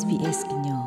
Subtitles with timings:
[0.00, 0.82] SBS ကညော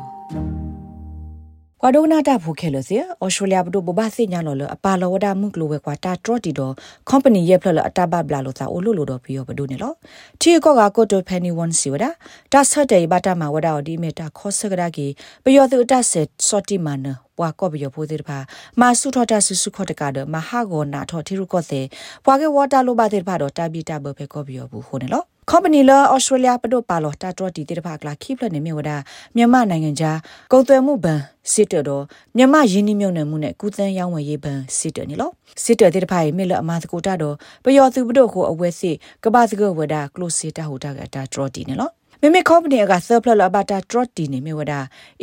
[1.80, 6.72] ကွာဒိုနာတာဖိုခဲလို့စီအော်စတြေးလျဘဒိုဘဘာစိညာလောလအပါလောဝဒမှုကလိုဝဲကွာတာထရတီတော့
[7.10, 9.92] company ရဲ့ဖလအတဘဘလာလို့သာအိုလိုလိုတော့ပြီးရောဘဒိုနေလော
[10.40, 12.04] တီကောကကိုတိုဖန်နီဝန်စီဝဒ
[12.52, 15.06] တာဆတ်တေဘတာမဝဒအော်ဒီမီတာခောစကဒါကီ
[15.44, 17.06] ပယောသူအတဆက်စော်တီမန
[17.38, 18.38] ပွာကောဘယောဖိုသေးတဖာ
[18.80, 21.80] မာစုထောတာဆုစုခောတကဒမဟာဂောနာထောတီရုကောစေ
[22.24, 28.90] ပွာကေဝတာလိုပါသေးတဖာတော့တာဘီတာဘဖေကောဘယောဘူးဟိုနေလော company လာ australia ပဒိုပါလောတာတော်တီတေတဖာကလာခိဖလနေမြဝဒ
[29.36, 30.18] မြန်မာနိုင်ငံခြား
[30.52, 31.20] ကုန်သွယ်မှုဘဏ်
[31.52, 32.04] စစ်တတော်
[32.36, 35.30] မြန်မာရင်းနှီးမြှုပ်နှံမှုနဲ့ကုသန်းရောင်းဝယ်ရေးဘဏ်စစ်တနေလော
[35.62, 38.92] စစ်တတေတဖာရေမေလအမသကိုတာတော်ပယောသူပဒိုကိုအဝဲစီ
[39.24, 41.90] ကပစကဝဒ close တာဟိုတာကတာတော်တီနေလော
[42.20, 44.74] မေမေ company က surplus လဘတာ trot တီနေမြဝဒ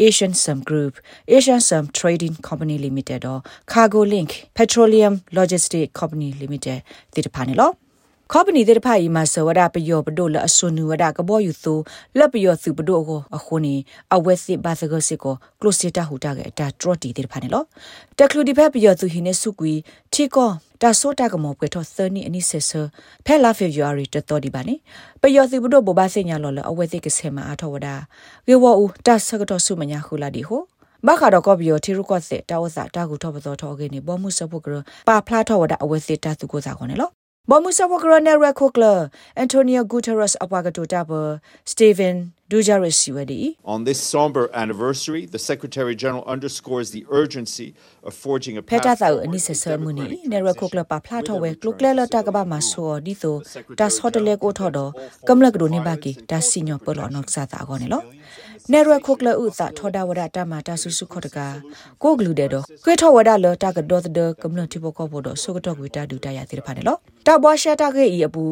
[0.06, 0.94] Asian Sum Group
[1.36, 3.40] Asian Sum Trading Company Limited တော့
[3.72, 6.80] Cargo Link Petroleum Logistics Company Limited
[7.14, 7.72] တိတဖာနေလော
[8.34, 11.74] ခေါပနီတဲ့ဖိုင်မှာဆဝဒပယောပဒိုလအဆွနူဝဒကဘောယူသူ
[12.18, 13.76] လက်ပယောသူပဒိုကိုအခုနေ
[14.16, 17.64] အဝက်စစ်ဘာသဂစစ်ကိုကလိုစီတာဟူတာကတာထရတီတဲ့ဖာနေလော
[18.18, 19.74] တကလူဒီဖက်ပယောသူဟိနေစုကွီ
[20.14, 20.50] ထီကော
[20.82, 22.72] တာဆိုတာကမောပွေထောသနီအနိဆေဆ
[23.26, 24.76] ဖဲလာဖေဗူအာရီတတော်ဒီပါနေ
[25.22, 27.88] ပယောသူပဒိုဘဘာစညာလောလအဝက်စစ်ကဆေမအထောဝဒ
[28.48, 30.62] ကေဝဦးတာဆကတော့စုမညာခုလာဒီဟို
[31.08, 34.76] ဘာခါတော့ကောဘီယိုတီရုကော့စစ်တာဝစာတာကူထောပသောထောကေနေဘောမှုစပုကရ
[35.08, 37.12] ပါဖလားထောဝဒအဝဲစစ်တာသူကိုစာခေါ်နေလော
[37.50, 38.84] ဘော်မူဆာဝကရနယ်ရခုကလ
[39.38, 41.12] အန်တိုနီယိုဂူတာရက်စ်အပွားကတိုတာဘ
[41.72, 42.18] စတီဗင်
[43.74, 49.24] On this somber anniversary, the Secretary General underscores the urgency of forging a path forward
[49.26, 52.06] ani se ser muni ne ra ko kla pa phla tho we klo kle la
[52.14, 53.32] ta ka ba ma so di so
[53.80, 54.86] ta hotel ko tho do
[55.28, 57.88] kam la gro ne ba ki ta sinyo po lo nok sa ta go ne
[57.94, 61.38] lo နေ ရခုကလဥစာထောဒဝဒတာမာတာဆုစုခောတက
[62.04, 68.44] ကိုဂလူတဲ့တော့ခွေထောဝဒလတာကဒေါ်တဲ့ကမ္လတိဘကောဘောတော့ဆုကတော့ဝီတာဒူတရတိဖာနေလောတာဘွားရှတာကေဤအပူ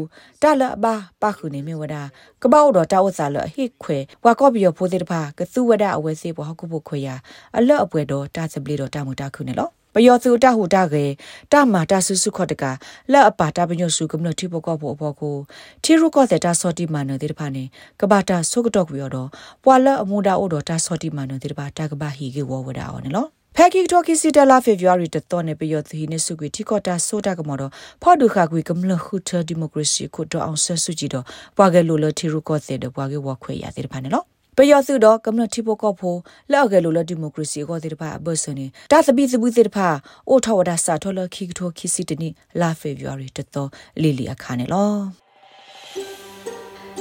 [0.42, 1.96] တာလဘာပါခုနေမြဝဒ
[2.42, 7.10] ကပောက်တော့တာဝစာလဟိခွေဝါကောဘီယဖိုးတဲ့ဖာကသုဝဒအဝဲစေဘဟကုဘခွေရ
[7.58, 11.06] အလော့အပွဲတော့တာစပလီတော့တာမူတာခုနေလော ပယောစုတဟုတကေ
[11.52, 12.64] တမတာဆုစုခော့တက
[13.12, 15.38] လက်အပါတာပညုစုကမ္နတိဘကောဘောဘောကို
[15.84, 17.64] တီရုကောတဲ့တာစောတိမနတဲ့တဖာနေ
[18.00, 19.30] ကဘာတာဆုကတော့ကွေတော့
[19.64, 27.72] ပွာလအမူဒါအိုတော့တာစောတိမနတဲ့တဖာတာကဘာဟီကေဝဝဒါအော်နော်ဖက်ကီတိုကီစီတလာဖေဗူအာရီတတော်နေပယောသီနေစုကွေတီကောတာဆိုတာကမောတော့
[28.02, 31.26] ဖော်ဒုခကွေကမလခုထဒီမိုကရေစီကိုတော့အောင်ဆဆူကြည့်တော့
[31.58, 34.26] ပွာကဲလိုလတီရုကောတဲ့ပွာကဲဝခွေရတဲ့တဖာနေနော်
[34.62, 36.16] ပယောစုတော့ကမ္နတိပိုကောဖို
[36.52, 39.90] လောက်ကလေးလိုဒီမိုကရေစီကိုတဲ့တပါဘဆနေတာသပိသပုတဲ့တပါ
[40.30, 42.30] အိုထဝဒစာထောလခိကထိုခိစီတနီ
[42.62, 43.70] လာဖေဗူရီတတော်
[44.02, 44.90] လီလီအခါနေလော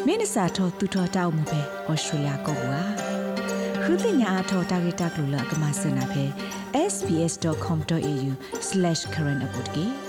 [0.07, 2.81] မင်းစာထောသူထောတောက်မှုပဲဩစတြေးလျကောကွာ
[3.83, 6.25] ခရစ်ညာအထောတာဂီတာကလူလကမစနာပဲ
[6.93, 10.08] sbs.com.au/current update